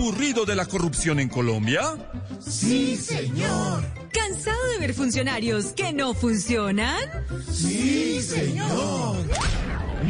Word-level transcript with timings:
¿Aburrido 0.00 0.46
de 0.46 0.56
la 0.56 0.64
corrupción 0.64 1.20
en 1.20 1.28
Colombia? 1.28 1.82
Sí, 2.40 2.96
señor. 2.96 3.84
¿Cansado 4.10 4.66
de 4.72 4.78
ver 4.78 4.94
funcionarios 4.94 5.74
que 5.74 5.92
no 5.92 6.14
funcionan? 6.14 6.98
Sí, 7.52 8.22
señor. 8.22 8.89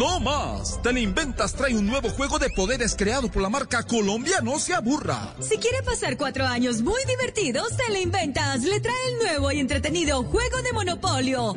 No 0.01 0.19
más. 0.19 0.81
Teleinventas 0.81 1.53
trae 1.53 1.77
un 1.77 1.87
nuevo 1.87 2.09
juego 2.09 2.39
de 2.39 2.49
poderes 2.49 2.97
creado 2.97 3.31
por 3.31 3.43
la 3.43 3.51
marca 3.51 3.83
Colombia 3.83 4.41
No 4.43 4.59
se 4.59 4.73
aburra. 4.73 5.35
Si 5.41 5.59
quiere 5.59 5.83
pasar 5.83 6.17
cuatro 6.17 6.47
años 6.47 6.81
muy 6.81 7.05
divertidos, 7.05 7.77
Teleinventas 7.77 8.63
le 8.63 8.81
trae 8.81 8.97
el 9.11 9.19
nuevo 9.19 9.53
y 9.53 9.61
entretenido 9.61 10.25
juego 10.25 10.63
de 10.63 10.73
Monopolio, 10.73 11.55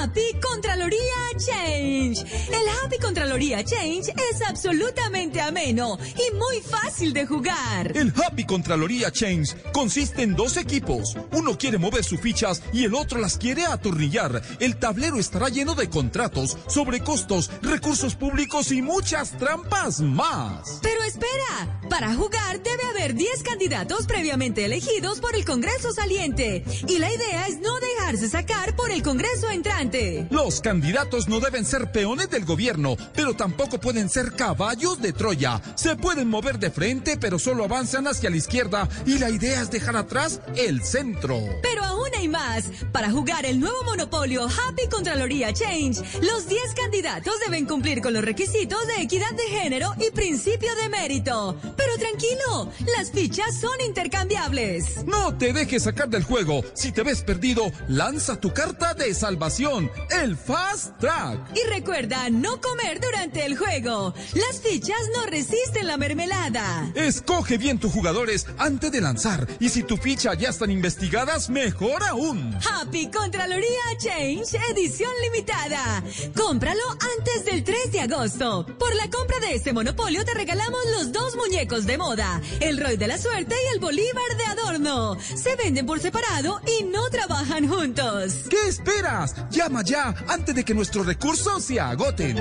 Happy 0.00 0.40
Contraloría 0.42 0.98
Change. 1.36 2.20
El 2.48 2.68
Happy 2.82 2.98
Contraloría 2.98 3.62
Change 3.62 4.12
es 4.32 4.42
absolutamente 4.42 5.40
ameno 5.40 5.96
y 6.02 6.34
muy 6.34 6.62
fácil 6.62 7.12
de 7.12 7.26
jugar. 7.26 7.96
El 7.96 8.12
Happy 8.26 8.44
Contraloría 8.44 9.12
Change 9.12 9.54
consiste 9.72 10.24
en 10.24 10.34
dos 10.34 10.56
equipos. 10.56 11.16
Uno 11.30 11.56
quiere 11.56 11.78
mover 11.78 12.02
sus 12.02 12.18
fichas 12.18 12.60
y 12.72 12.86
el 12.86 12.94
otro 12.96 13.20
las 13.20 13.38
quiere 13.38 13.64
atornillar. 13.66 14.42
El 14.58 14.78
tablero 14.78 15.20
estará 15.20 15.48
lleno 15.48 15.76
de 15.76 15.88
contratos, 15.88 16.58
sobrecostos, 16.66 17.52
recursos 17.62 17.83
públicos 17.84 18.72
y 18.72 18.80
muchas 18.80 19.32
trampas 19.32 20.00
más. 20.00 20.78
Pero 20.80 21.02
espera, 21.02 21.80
para 21.90 22.14
jugar 22.14 22.62
debe 22.62 22.82
haber 22.84 23.14
10 23.14 23.42
candidatos 23.42 24.06
previamente 24.06 24.64
elegidos 24.64 25.20
por 25.20 25.36
el 25.36 25.44
Congreso 25.44 25.92
saliente. 25.92 26.64
Y 26.88 26.98
la 26.98 27.12
idea 27.12 27.46
es 27.46 27.60
no 27.60 27.78
dejarse 27.78 28.30
sacar 28.30 28.74
por 28.74 28.90
el 28.90 29.02
Congreso 29.02 29.50
entrante. 29.50 30.26
Los 30.30 30.62
candidatos 30.62 31.28
no 31.28 31.40
deben 31.40 31.66
ser 31.66 31.92
peones 31.92 32.30
del 32.30 32.46
gobierno, 32.46 32.96
pero 33.14 33.34
tampoco 33.34 33.78
pueden 33.78 34.08
ser 34.08 34.32
caballos 34.32 35.02
de 35.02 35.12
Troya. 35.12 35.60
Se 35.74 35.94
pueden 35.94 36.28
mover 36.28 36.58
de 36.58 36.70
frente, 36.70 37.18
pero 37.18 37.38
solo 37.38 37.64
avanzan 37.64 38.06
hacia 38.06 38.30
la 38.30 38.36
izquierda 38.36 38.88
y 39.04 39.18
la 39.18 39.28
idea 39.28 39.60
es 39.60 39.70
dejar 39.70 39.96
atrás 39.96 40.40
el 40.56 40.82
centro. 40.82 41.38
Pero 41.62 41.84
aún 41.84 42.08
hay 42.16 42.28
más. 42.28 42.64
Para 42.92 43.10
jugar 43.10 43.44
el 43.44 43.60
nuevo 43.60 43.84
monopolio 43.84 44.46
Happy 44.46 44.88
Contraloría 44.90 45.52
Change, 45.52 45.98
los 46.22 46.48
10 46.48 46.60
candidatos 46.74 47.34
deben 47.44 47.63
cumplir 47.66 48.00
con 48.00 48.12
los 48.12 48.24
requisitos 48.24 48.86
de 48.86 49.02
equidad 49.02 49.30
de 49.32 49.44
género 49.44 49.92
y 49.98 50.10
principio 50.12 50.74
de 50.76 50.88
mérito. 50.88 51.56
Pero 51.76 51.96
tranquilo, 51.98 52.70
las 52.96 53.10
fichas 53.10 53.60
son 53.60 53.80
intercambiables. 53.80 55.04
No 55.06 55.36
te 55.36 55.52
dejes 55.52 55.84
sacar 55.84 56.08
del 56.08 56.24
juego. 56.24 56.62
Si 56.74 56.92
te 56.92 57.02
ves 57.02 57.22
perdido, 57.22 57.70
lanza 57.88 58.40
tu 58.40 58.52
carta 58.52 58.94
de 58.94 59.14
salvación, 59.14 59.90
el 60.10 60.36
Fast 60.36 60.98
Track. 60.98 61.38
Y 61.54 61.68
recuerda 61.68 62.30
no 62.30 62.60
comer 62.60 63.00
durante 63.00 63.44
el 63.44 63.56
juego. 63.56 64.14
Las 64.34 64.60
fichas 64.60 65.00
no 65.14 65.26
resisten 65.26 65.86
la 65.86 65.96
mermelada. 65.96 66.90
Escoge 66.94 67.58
bien 67.58 67.78
tus 67.78 67.92
jugadores 67.92 68.46
antes 68.58 68.90
de 68.92 69.00
lanzar. 69.00 69.46
Y 69.60 69.68
si 69.68 69.82
tu 69.82 69.96
ficha 69.96 70.34
ya 70.34 70.50
están 70.50 70.70
investigadas, 70.70 71.50
mejor 71.50 72.02
aún. 72.04 72.54
Happy 72.70 73.10
Contraloría 73.10 73.96
Change, 73.98 74.54
edición 74.70 75.10
limitada. 75.22 76.02
Cómpralo 76.34 76.82
antes 77.18 77.44
del 77.54 77.62
3 77.62 77.92
de 77.92 78.00
agosto. 78.00 78.66
Por 78.80 78.96
la 78.96 79.08
compra 79.08 79.38
de 79.38 79.54
este 79.54 79.72
monopolio 79.72 80.24
te 80.24 80.34
regalamos 80.34 80.80
los 80.98 81.12
dos 81.12 81.36
muñecos 81.36 81.86
de 81.86 81.96
moda, 81.96 82.40
el 82.58 82.78
Roy 82.78 82.96
de 82.96 83.06
la 83.06 83.16
Suerte 83.16 83.54
y 83.54 83.74
el 83.74 83.80
Bolívar 83.80 84.36
de 84.36 84.44
Adorno. 84.46 85.16
Se 85.20 85.54
venden 85.54 85.86
por 85.86 86.00
separado 86.00 86.60
y 86.80 86.82
no 86.82 87.08
trabajan 87.10 87.68
juntos. 87.68 88.34
¿Qué 88.50 88.68
esperas? 88.68 89.36
Llama 89.50 89.82
ya 89.84 90.12
antes 90.26 90.52
de 90.52 90.64
que 90.64 90.74
nuestros 90.74 91.06
recursos 91.06 91.62
se 91.62 91.78
agoten. 91.78 92.38